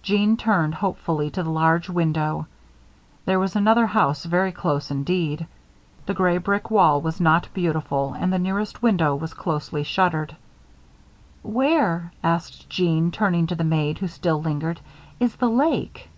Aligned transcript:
Jeanne 0.00 0.38
turned 0.38 0.74
hopefully 0.76 1.28
to 1.28 1.42
the 1.42 1.50
large 1.50 1.90
window. 1.90 2.46
There 3.26 3.38
was 3.38 3.54
another 3.54 3.84
house 3.88 4.24
very 4.24 4.50
close 4.50 4.90
indeed. 4.90 5.46
The 6.06 6.14
gray 6.14 6.38
brick 6.38 6.70
wall 6.70 7.02
was 7.02 7.20
not 7.20 7.50
beautiful 7.52 8.14
and 8.14 8.32
the 8.32 8.38
nearest 8.38 8.82
window 8.82 9.14
was 9.14 9.34
closely 9.34 9.82
shuttered. 9.82 10.34
"Where," 11.42 12.10
asked 12.24 12.70
Jeanne, 12.70 13.10
turning 13.10 13.46
to 13.48 13.54
the 13.54 13.64
maid, 13.64 13.98
who 13.98 14.08
still 14.08 14.40
lingered, 14.40 14.80
"is 15.20 15.36
the 15.36 15.50
lake?" 15.50 16.08